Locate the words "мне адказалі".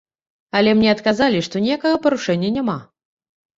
0.77-1.43